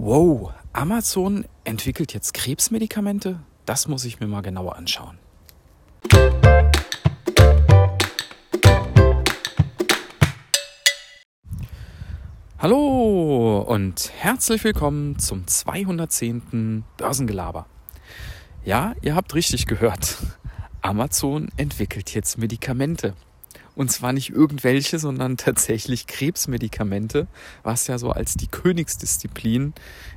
Wow, 0.00 0.52
Amazon 0.72 1.44
entwickelt 1.64 2.14
jetzt 2.14 2.32
Krebsmedikamente? 2.32 3.40
Das 3.66 3.88
muss 3.88 4.04
ich 4.04 4.20
mir 4.20 4.28
mal 4.28 4.42
genauer 4.42 4.76
anschauen. 4.76 5.18
Hallo 12.60 13.58
und 13.66 14.12
herzlich 14.16 14.62
willkommen 14.62 15.18
zum 15.18 15.48
210. 15.48 16.84
Börsengelaber. 16.96 17.66
Ja, 18.64 18.94
ihr 19.02 19.16
habt 19.16 19.34
richtig 19.34 19.66
gehört. 19.66 20.18
Amazon 20.80 21.48
entwickelt 21.56 22.14
jetzt 22.14 22.38
Medikamente. 22.38 23.14
Und 23.78 23.92
zwar 23.92 24.12
nicht 24.12 24.30
irgendwelche, 24.30 24.98
sondern 24.98 25.36
tatsächlich 25.36 26.08
Krebsmedikamente, 26.08 27.28
was 27.62 27.86
ja 27.86 27.96
so 27.96 28.10
als 28.10 28.34
die 28.34 28.48
Königsdisziplin 28.48 29.72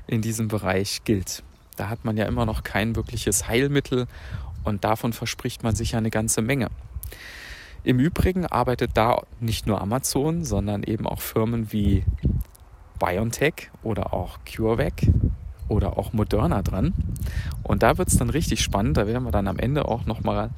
in 0.07 0.23
diesem 0.23 0.47
Bereich 0.47 1.03
gilt. 1.03 1.43
Da 1.77 1.87
hat 1.87 2.03
man 2.03 2.17
ja 2.17 2.25
immer 2.25 2.47
noch 2.47 2.63
kein 2.63 2.95
wirkliches 2.95 3.47
Heilmittel 3.47 4.07
und 4.63 4.83
davon 4.83 5.13
verspricht 5.13 5.61
man 5.61 5.75
sich 5.75 5.91
ja 5.91 5.99
eine 5.99 6.09
ganze 6.09 6.41
Menge. 6.41 6.69
Im 7.83 7.99
Übrigen 7.99 8.47
arbeitet 8.47 8.91
da 8.95 9.21
nicht 9.39 9.67
nur 9.67 9.79
Amazon, 9.79 10.43
sondern 10.43 10.81
eben 10.81 11.05
auch 11.05 11.21
Firmen 11.21 11.71
wie 11.71 12.03
BioNTech 12.99 13.69
oder 13.83 14.11
auch 14.11 14.39
CureVac 14.43 15.03
oder 15.71 15.97
auch 15.97 16.13
Moderna 16.13 16.61
dran. 16.61 16.93
Und 17.63 17.83
da 17.83 17.97
wird 17.97 18.09
es 18.09 18.17
dann 18.17 18.29
richtig 18.29 18.61
spannend. 18.61 18.97
Da 18.97 19.07
werden 19.07 19.23
wir 19.23 19.31
dann 19.31 19.47
am 19.47 19.57
Ende 19.57 19.87
auch 19.87 20.05
nochmal 20.05 20.49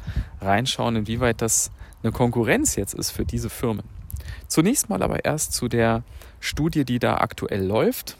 reinschauen, 0.41 0.95
inwieweit 0.95 1.41
das 1.41 1.71
eine 2.01 2.11
Konkurrenz 2.11 2.75
jetzt 2.75 2.93
ist 2.93 3.11
für 3.11 3.25
diese 3.25 3.49
Firmen. 3.49 3.83
Zunächst 4.47 4.89
mal 4.89 5.01
aber 5.01 5.23
erst 5.23 5.53
zu 5.53 5.67
der 5.67 6.03
Studie, 6.39 6.83
die 6.83 6.99
da 6.99 7.17
aktuell 7.17 7.65
läuft. 7.65 8.17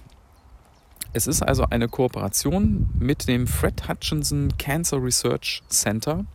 Es 1.11 1.27
ist 1.27 1.43
also 1.43 1.65
eine 1.70 1.87
Kooperation 1.87 2.89
mit 2.98 3.27
dem 3.27 3.45
Fred 3.45 3.87
Hutchinson 3.87 4.53
Cancer 4.57 5.03
Research 5.03 5.62
Center 5.68 6.25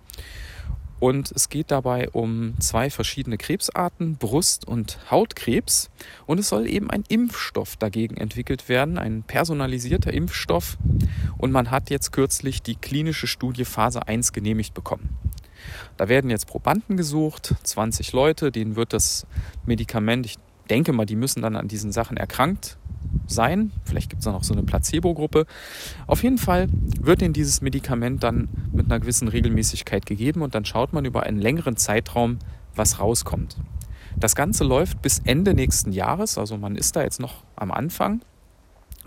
und 1.01 1.31
es 1.31 1.49
geht 1.49 1.71
dabei 1.71 2.09
um 2.11 2.55
zwei 2.59 2.91
verschiedene 2.91 3.39
Krebsarten, 3.39 4.17
Brust- 4.17 4.67
und 4.67 4.99
Hautkrebs. 5.11 5.91
Und 6.27 6.41
es 6.41 6.49
soll 6.49 6.67
eben 6.67 6.91
ein 6.91 7.05
Impfstoff 7.09 7.77
dagegen 7.77 8.17
entwickelt 8.17 8.69
werden, 8.69 8.99
ein 8.99 9.23
personalisierter 9.23 10.13
Impfstoff. 10.13 10.77
Und 11.37 11.53
man 11.53 11.71
hat 11.71 11.91
jetzt 11.91 12.13
kürzlich 12.13 12.63
die 12.63 12.75
klinische 12.75 13.29
Studie 13.29 13.65
Phase 13.65 14.09
1 14.09 14.33
genehmigt 14.33 14.75
bekommen. 14.75 15.17
Da 15.97 16.09
werden 16.09 16.31
jetzt 16.31 16.47
Probanden 16.47 16.97
gesucht, 16.97 17.55
20 17.63 18.13
Leute, 18.13 18.51
denen 18.51 18.77
wird 18.77 18.93
das 18.93 19.27
Medikament, 19.67 20.27
ich 20.27 20.37
denke 20.71 20.93
mal, 20.93 21.07
die 21.07 21.17
müssen 21.17 21.43
dann 21.43 21.57
an 21.57 21.69
diesen 21.69 21.93
Sachen 21.93 22.17
erkrankt 22.17 22.79
sein. 23.27 23.73
Vielleicht 23.85 24.11
gibt 24.11 24.21
es 24.21 24.27
noch 24.27 24.43
so 24.43 24.55
eine 24.55 24.63
Placebo-Gruppe. 24.63 25.47
Auf 26.07 26.23
jeden 26.23 26.39
Fall 26.39 26.69
wird 27.01 27.23
ihnen 27.23 27.33
dieses 27.33 27.61
Medikament 27.61 28.23
dann 28.23 28.49
mit 28.73 28.87
einer 28.87 29.01
gewissen 29.01 29.29
Regelmäßigkeit 29.29 30.07
gegeben 30.07 30.43
und 30.43 30.55
dann 30.55 30.65
schaut 30.65 30.93
man 30.93 31.05
über 31.05 31.25
einen 31.25 31.39
längeren 31.39 31.77
Zeitraum, 31.77 32.39
was 32.75 33.01
rauskommt. 33.01 33.57
Das 34.17 34.35
Ganze 34.35 34.65
läuft 34.65 35.03
bis 35.03 35.21
Ende 35.21 35.55
nächsten 35.55 35.93
Jahres, 35.93 36.39
also 36.39 36.57
man 36.57 36.75
ist 36.77 36.97
da 36.97 37.03
jetzt 37.03 37.21
noch 37.21 37.45
am 37.57 37.71
Anfang. 37.71 38.23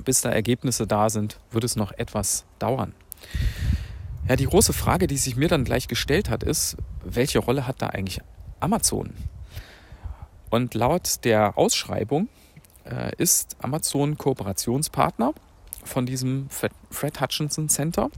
Bis 0.06 0.22
da 0.22 0.30
Ergebnisse 0.30 0.88
da 0.88 1.10
sind, 1.10 1.40
wird 1.52 1.64
es 1.64 1.76
noch 1.76 1.92
etwas 1.92 2.46
dauern. 2.60 2.94
Ja, 4.28 4.36
die 4.36 4.46
große 4.46 4.74
Frage, 4.74 5.08
die 5.08 5.18
sich 5.18 5.36
mir 5.36 5.48
dann 5.48 5.64
gleich 5.64 5.88
gestellt 5.88 6.30
hat, 6.30 6.44
ist, 6.44 6.78
welche 7.04 7.40
Rolle 7.40 7.68
hat 7.68 7.82
da 7.82 7.88
eigentlich 7.88 8.22
Amazon? 8.60 9.12
Und 10.50 10.74
laut 10.74 11.24
der 11.24 11.58
Ausschreibung 11.58 12.30
äh, 12.86 13.12
ist 13.18 13.56
Amazon 13.60 14.18
Kooperationspartner 14.18 15.34
von 15.84 16.06
diesem 16.06 16.48
Fred 16.50 17.22
Hutchinson 17.22 17.70
Center 17.70 18.10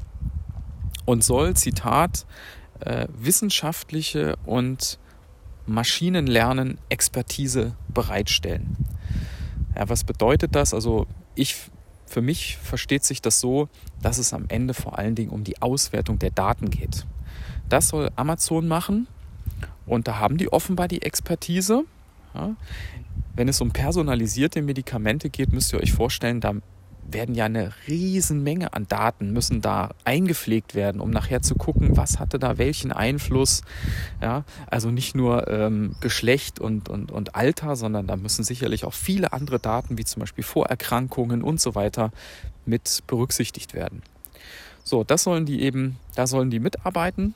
und 1.05 1.23
soll, 1.23 1.55
Zitat, 1.55 2.25
äh, 2.79 3.07
wissenschaftliche 3.17 4.35
und 4.45 4.99
Maschinenlernen 5.65 6.77
Expertise 6.89 7.75
bereitstellen. 7.87 8.75
Ja, 9.75 9.87
was 9.87 10.03
bedeutet 10.03 10.55
das? 10.55 10.73
Also 10.73 11.07
ich, 11.35 11.55
für 12.05 12.21
mich 12.21 12.57
versteht 12.57 13.03
sich 13.03 13.21
das 13.21 13.39
so, 13.39 13.69
dass 14.01 14.17
es 14.17 14.33
am 14.33 14.45
Ende 14.49 14.73
vor 14.73 14.97
allen 14.99 15.15
Dingen 15.15 15.31
um 15.31 15.43
die 15.43 15.61
Auswertung 15.61 16.19
der 16.19 16.31
Daten 16.31 16.69
geht. 16.69 17.05
Das 17.69 17.89
soll 17.89 18.11
Amazon 18.15 18.67
machen 18.67 19.07
und 19.85 20.07
da 20.07 20.19
haben 20.19 20.37
die 20.37 20.51
offenbar 20.51 20.87
die 20.87 21.01
Expertise. 21.01 21.85
Ja. 22.33 22.55
Wenn 23.35 23.47
es 23.47 23.61
um 23.61 23.71
personalisierte 23.71 24.61
Medikamente 24.61 25.29
geht, 25.29 25.51
müsst 25.51 25.73
ihr 25.73 25.79
euch 25.79 25.91
vorstellen, 25.91 26.39
da 26.39 26.53
werden 27.05 27.35
ja 27.35 27.45
eine 27.45 27.73
Riesenmenge 27.87 28.73
an 28.73 28.87
Daten 28.87 29.33
müssen 29.33 29.61
da 29.61 29.91
eingepflegt 30.05 30.73
werden, 30.75 31.01
um 31.01 31.09
nachher 31.09 31.41
zu 31.41 31.55
gucken, 31.55 31.97
was 31.97 32.19
hatte 32.19 32.39
da 32.39 32.57
welchen 32.57 32.91
Einfluss. 32.91 33.61
Ja, 34.21 34.45
also 34.67 34.89
nicht 34.89 35.15
nur 35.15 35.47
ähm, 35.49 35.95
Geschlecht 35.99 36.59
und, 36.59 36.89
und, 36.89 37.11
und 37.11 37.35
Alter, 37.35 37.75
sondern 37.75 38.07
da 38.07 38.15
müssen 38.15 38.43
sicherlich 38.43 38.85
auch 38.85 38.93
viele 38.93 39.33
andere 39.33 39.59
Daten, 39.59 39.97
wie 39.97 40.05
zum 40.05 40.21
Beispiel 40.21 40.43
Vorerkrankungen 40.43 41.43
und 41.43 41.59
so 41.59 41.75
weiter, 41.75 42.11
mit 42.65 43.03
berücksichtigt 43.07 43.73
werden. 43.73 44.01
So, 44.83 45.03
das 45.03 45.23
sollen 45.23 45.45
die 45.45 45.61
eben, 45.61 45.97
da 46.15 46.27
sollen 46.27 46.49
die 46.49 46.59
mitarbeiten. 46.59 47.33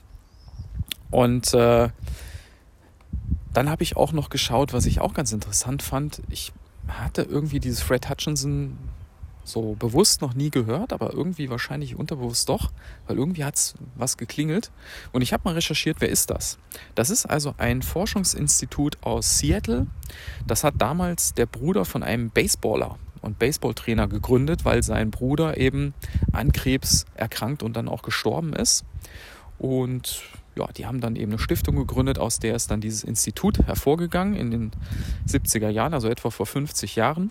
Und 1.10 1.54
äh, 1.54 1.88
dann 3.52 3.70
habe 3.70 3.82
ich 3.82 3.96
auch 3.96 4.12
noch 4.12 4.30
geschaut, 4.30 4.72
was 4.72 4.86
ich 4.86 5.00
auch 5.00 5.14
ganz 5.14 5.32
interessant 5.32 5.82
fand. 5.82 6.22
Ich 6.30 6.52
hatte 6.88 7.22
irgendwie 7.22 7.60
dieses 7.60 7.82
Fred 7.82 8.08
Hutchinson 8.08 8.76
so 9.48 9.74
bewusst 9.78 10.20
noch 10.20 10.34
nie 10.34 10.50
gehört, 10.50 10.92
aber 10.92 11.12
irgendwie 11.14 11.48
wahrscheinlich 11.48 11.96
unterbewusst 11.96 12.48
doch, 12.48 12.70
weil 13.06 13.16
irgendwie 13.16 13.44
hat 13.44 13.56
es 13.56 13.74
was 13.96 14.16
geklingelt. 14.16 14.70
Und 15.12 15.22
ich 15.22 15.32
habe 15.32 15.44
mal 15.44 15.54
recherchiert, 15.54 15.96
wer 16.00 16.08
ist 16.08 16.30
das? 16.30 16.58
Das 16.94 17.10
ist 17.10 17.26
also 17.26 17.54
ein 17.58 17.82
Forschungsinstitut 17.82 18.98
aus 19.02 19.38
Seattle. 19.38 19.86
Das 20.46 20.64
hat 20.64 20.74
damals 20.78 21.34
der 21.34 21.46
Bruder 21.46 21.84
von 21.84 22.02
einem 22.02 22.30
Baseballer 22.30 22.98
und 23.22 23.38
Baseballtrainer 23.38 24.06
gegründet, 24.06 24.64
weil 24.64 24.82
sein 24.82 25.10
Bruder 25.10 25.56
eben 25.56 25.94
an 26.32 26.52
Krebs 26.52 27.06
erkrankt 27.14 27.62
und 27.62 27.74
dann 27.76 27.88
auch 27.88 28.02
gestorben 28.02 28.52
ist. 28.52 28.84
Und 29.58 30.22
ja, 30.58 30.66
die 30.72 30.86
haben 30.86 31.00
dann 31.00 31.16
eben 31.16 31.32
eine 31.32 31.38
Stiftung 31.38 31.76
gegründet, 31.76 32.18
aus 32.18 32.40
der 32.40 32.54
ist 32.56 32.70
dann 32.70 32.80
dieses 32.80 33.04
Institut 33.04 33.58
hervorgegangen 33.66 34.34
in 34.34 34.50
den 34.50 34.70
70er 35.26 35.68
Jahren, 35.68 35.94
also 35.94 36.08
etwa 36.08 36.30
vor 36.30 36.46
50 36.46 36.96
Jahren. 36.96 37.30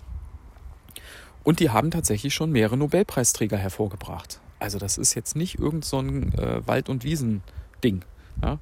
Und 1.44 1.60
die 1.60 1.70
haben 1.70 1.92
tatsächlich 1.92 2.34
schon 2.34 2.52
mehrere 2.52 2.78
Nobelpreisträger 2.78 3.58
hervorgebracht. 3.58 4.40
Also 4.60 4.80
das 4.80 4.98
ist 4.98 5.14
jetzt 5.14 5.36
nicht 5.36 5.60
irgend 5.60 5.86
so 5.86 6.00
ein 6.00 6.34
äh, 6.34 6.66
Wald- 6.66 6.90
und 6.90 7.04
Wiesen-Ding. 7.04 8.02
Ja? 8.42 8.60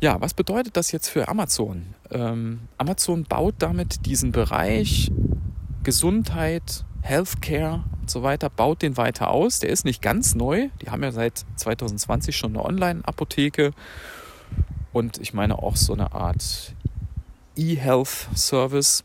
ja? 0.00 0.20
was 0.20 0.34
bedeutet 0.34 0.76
das 0.76 0.90
jetzt 0.90 1.08
für 1.08 1.28
Amazon? 1.28 1.94
Ähm, 2.10 2.60
Amazon 2.78 3.24
baut 3.24 3.56
damit 3.58 4.06
diesen 4.06 4.32
Bereich 4.32 5.12
Gesundheit, 5.84 6.84
Healthcare 7.04 7.84
und 8.00 8.10
so 8.10 8.22
weiter, 8.22 8.48
baut 8.48 8.80
den 8.80 8.96
weiter 8.96 9.30
aus. 9.30 9.58
Der 9.58 9.68
ist 9.68 9.84
nicht 9.84 10.00
ganz 10.00 10.34
neu. 10.34 10.70
Die 10.80 10.90
haben 10.90 11.02
ja 11.02 11.12
seit 11.12 11.44
2020 11.56 12.34
schon 12.34 12.56
eine 12.56 12.64
Online-Apotheke 12.64 13.72
und 14.94 15.18
ich 15.18 15.34
meine 15.34 15.58
auch 15.58 15.76
so 15.76 15.92
eine 15.92 16.12
Art 16.12 16.74
E-Health-Service. 17.56 19.04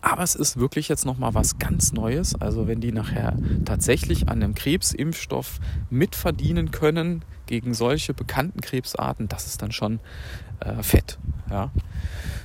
Aber 0.00 0.24
es 0.24 0.34
ist 0.34 0.58
wirklich 0.58 0.88
jetzt 0.88 1.06
nochmal 1.06 1.34
was 1.34 1.60
ganz 1.60 1.92
Neues. 1.92 2.34
Also 2.34 2.66
wenn 2.66 2.80
die 2.80 2.90
nachher 2.90 3.36
tatsächlich 3.64 4.28
an 4.28 4.42
einem 4.42 4.56
Krebsimpfstoff 4.56 5.60
mitverdienen 5.88 6.72
können 6.72 7.24
gegen 7.46 7.74
solche 7.74 8.12
bekannten 8.12 8.60
Krebsarten, 8.60 9.28
das 9.28 9.46
ist 9.46 9.62
dann 9.62 9.70
schon 9.70 10.00
äh, 10.58 10.82
fett. 10.82 11.20
Ja. 11.48 11.70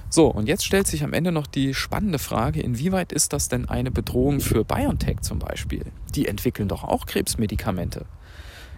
So, 0.09 0.27
und 0.27 0.47
jetzt 0.47 0.65
stellt 0.65 0.87
sich 0.87 1.03
am 1.03 1.13
Ende 1.13 1.31
noch 1.31 1.47
die 1.47 1.73
spannende 1.73 2.17
Frage, 2.19 2.61
inwieweit 2.61 3.11
ist 3.11 3.33
das 3.33 3.49
denn 3.49 3.67
eine 3.67 3.91
Bedrohung 3.91 4.39
für 4.39 4.63
BioNTech 4.63 5.21
zum 5.21 5.39
Beispiel? 5.39 5.85
Die 6.15 6.27
entwickeln 6.27 6.69
doch 6.69 6.83
auch 6.83 7.05
Krebsmedikamente. 7.05 8.05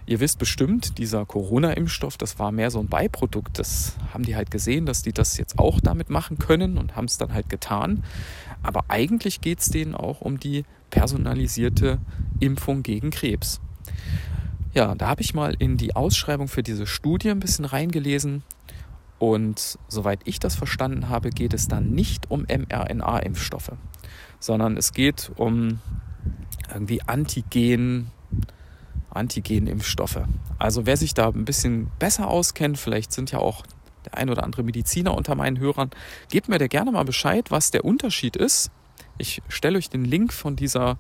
Ihr 0.08 0.20
wisst 0.20 0.40
bestimmt, 0.40 0.98
dieser 0.98 1.28
Corona-Impfstoff, 1.28 2.18
das 2.18 2.40
war 2.40 2.52
mehr 2.52 2.72
so 2.72 2.80
ein 2.80 2.88
Beiprodukt. 2.88 3.60
Das 3.60 3.96
haben 4.12 4.24
die 4.24 4.36
halt 4.36 4.50
gesehen, 4.50 4.88
dass 4.88 5.04
die 5.04 5.14
das 5.14 5.38
jetzt 5.38 5.60
auch 5.60 5.80
damit 5.80 6.10
machen 6.10 6.40
können 6.40 6.80
und 6.80 6.96
haben 6.96 7.06
es 7.06 7.20
dann 7.20 7.32
halt 7.32 7.48
getan. 7.48 8.04
Aber 8.64 8.86
eigentlich 8.88 9.40
geht 9.40 9.60
es 9.60 9.70
denen 9.70 9.94
auch 9.94 10.22
um 10.22 10.40
die 10.40 10.64
personalisierte 10.90 12.00
Impfung 12.40 12.82
gegen 12.82 13.12
Krebs. 13.12 13.62
Ja, 14.74 14.96
da 14.96 15.08
habe 15.10 15.22
ich 15.22 15.36
mal 15.36 15.56
in 15.60 15.78
die 15.78 15.96
Ausschreibung 15.96 16.48
für 16.48 16.64
diese 16.64 16.88
Studie 16.88 17.30
ein 17.30 17.40
bisschen 17.40 17.66
reingelesen 17.66 18.42
und 19.20 19.78
soweit 19.90 20.22
ich 20.24 20.40
das 20.40 20.56
verstanden 20.56 21.10
habe, 21.10 21.30
geht 21.30 21.54
es 21.54 21.68
dann 21.68 21.92
nicht 21.92 22.32
um 22.32 22.44
mRNA-Impfstoffe, 22.44 23.74
sondern 24.40 24.78
es 24.78 24.94
geht 24.94 25.32
um 25.36 25.80
irgendwie 26.72 27.02
Antigen, 27.02 28.12
Antigen-Impfstoffe. 29.10 30.22
Also 30.58 30.86
wer 30.86 30.96
sich 30.96 31.14
da 31.14 31.28
ein 31.28 31.46
bisschen 31.46 31.92
besser 32.00 32.30
auskennt, 32.30 32.78
vielleicht 32.78 33.12
sind 33.12 33.32
ja 33.32 33.40
auch 33.40 33.66
der 34.06 34.18
ein 34.18 34.30
oder 34.30 34.44
andere 34.44 34.64
Mediziner 34.64 35.14
unter 35.16 35.36
meinen 35.36 35.60
Hörern, 35.60 35.90
gebt 36.32 36.48
mir 36.48 36.58
da 36.58 36.68
gerne 36.68 36.92
mal 36.92 37.04
Bescheid, 37.04 37.52
was 37.52 37.72
der 37.72 37.84
Unterschied 37.84 38.38
ist 38.38 38.72
Ich 39.18 39.42
stelle 39.50 39.78
euch 39.78 39.90
den 39.90 40.06
Link 40.06 40.32
von 40.32 40.56
dieser 40.56 40.98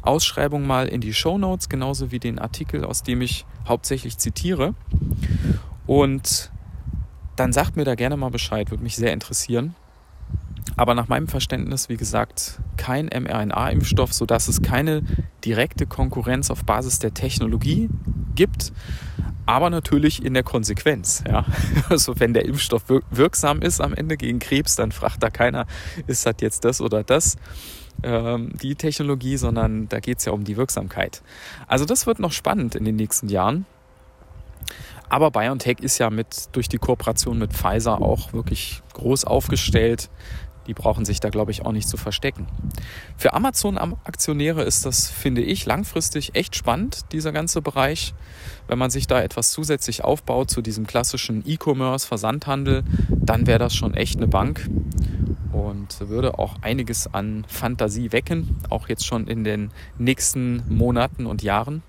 Ausschreibung 0.00 0.66
mal 0.66 0.88
in 0.88 1.02
die 1.02 1.12
Show 1.12 1.36
Notes, 1.36 1.68
genauso 1.68 2.10
wie 2.10 2.18
den 2.18 2.38
Artikel, 2.38 2.84
aus 2.84 3.02
dem 3.02 3.20
ich 3.20 3.44
hauptsächlich 3.66 4.16
zitiere. 4.16 4.74
Und 5.86 6.50
dann 7.38 7.52
sagt 7.52 7.76
mir 7.76 7.84
da 7.84 7.94
gerne 7.94 8.16
mal 8.16 8.30
Bescheid, 8.30 8.70
würde 8.70 8.82
mich 8.82 8.96
sehr 8.96 9.12
interessieren. 9.12 9.74
Aber 10.76 10.94
nach 10.94 11.08
meinem 11.08 11.28
Verständnis, 11.28 11.88
wie 11.88 11.96
gesagt, 11.96 12.60
kein 12.76 13.06
mRNA-Impfstoff, 13.06 14.12
sodass 14.12 14.48
es 14.48 14.62
keine 14.62 15.02
direkte 15.44 15.86
Konkurrenz 15.86 16.50
auf 16.50 16.64
Basis 16.64 16.98
der 16.98 17.14
Technologie 17.14 17.88
gibt, 18.34 18.72
aber 19.46 19.70
natürlich 19.70 20.24
in 20.24 20.34
der 20.34 20.42
Konsequenz. 20.42 21.24
Ja. 21.26 21.44
Also 21.88 22.20
wenn 22.20 22.34
der 22.34 22.44
Impfstoff 22.44 22.84
wirksam 23.10 23.62
ist 23.62 23.80
am 23.80 23.94
Ende 23.94 24.16
gegen 24.16 24.40
Krebs, 24.40 24.76
dann 24.76 24.92
fragt 24.92 25.22
da 25.22 25.30
keiner, 25.30 25.66
ist 26.06 26.26
das 26.26 26.36
jetzt 26.40 26.64
das 26.64 26.80
oder 26.80 27.02
das, 27.02 27.36
ähm, 28.02 28.50
die 28.60 28.74
Technologie, 28.74 29.36
sondern 29.36 29.88
da 29.88 30.00
geht 30.00 30.18
es 30.18 30.26
ja 30.26 30.32
um 30.32 30.44
die 30.44 30.56
Wirksamkeit. 30.56 31.22
Also 31.66 31.86
das 31.86 32.06
wird 32.06 32.18
noch 32.18 32.32
spannend 32.32 32.74
in 32.74 32.84
den 32.84 32.96
nächsten 32.96 33.28
Jahren. 33.28 33.64
Aber 35.08 35.30
BioNTech 35.30 35.80
ist 35.80 35.98
ja 35.98 36.10
mit, 36.10 36.48
durch 36.52 36.68
die 36.68 36.78
Kooperation 36.78 37.38
mit 37.38 37.52
Pfizer 37.52 38.00
auch 38.00 38.32
wirklich 38.32 38.82
groß 38.94 39.24
aufgestellt. 39.24 40.10
Die 40.66 40.74
brauchen 40.74 41.06
sich 41.06 41.18
da, 41.18 41.30
glaube 41.30 41.50
ich, 41.50 41.64
auch 41.64 41.72
nicht 41.72 41.88
zu 41.88 41.96
verstecken. 41.96 42.46
Für 43.16 43.32
Amazon-Aktionäre 43.32 44.62
ist 44.62 44.84
das, 44.84 45.08
finde 45.08 45.40
ich, 45.40 45.64
langfristig 45.64 46.34
echt 46.34 46.56
spannend, 46.56 47.06
dieser 47.12 47.32
ganze 47.32 47.62
Bereich. 47.62 48.12
Wenn 48.66 48.78
man 48.78 48.90
sich 48.90 49.06
da 49.06 49.22
etwas 49.22 49.50
zusätzlich 49.50 50.04
aufbaut 50.04 50.50
zu 50.50 50.60
diesem 50.60 50.86
klassischen 50.86 51.42
E-Commerce, 51.46 52.06
Versandhandel, 52.06 52.84
dann 53.08 53.46
wäre 53.46 53.58
das 53.58 53.74
schon 53.74 53.94
echt 53.94 54.18
eine 54.18 54.28
Bank 54.28 54.68
und 55.52 56.08
würde 56.08 56.38
auch 56.38 56.56
einiges 56.60 57.12
an 57.12 57.44
Fantasie 57.48 58.12
wecken, 58.12 58.58
auch 58.68 58.88
jetzt 58.88 59.06
schon 59.06 59.26
in 59.26 59.44
den 59.44 59.70
nächsten 59.96 60.62
Monaten 60.68 61.26
und 61.26 61.42
Jahren. 61.42 61.82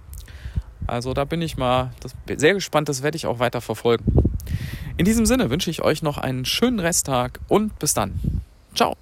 Also 0.87 1.13
da 1.13 1.25
bin 1.25 1.41
ich 1.41 1.57
mal 1.57 1.91
sehr 2.35 2.53
gespannt, 2.53 2.89
das 2.89 3.03
werde 3.03 3.15
ich 3.15 3.25
auch 3.25 3.39
weiter 3.39 3.61
verfolgen. 3.61 4.05
In 4.97 5.05
diesem 5.05 5.25
Sinne 5.25 5.49
wünsche 5.49 5.69
ich 5.69 5.81
euch 5.81 6.01
noch 6.01 6.17
einen 6.17 6.45
schönen 6.45 6.79
Resttag 6.79 7.39
und 7.47 7.77
bis 7.79 7.93
dann. 7.93 8.19
Ciao. 8.75 8.95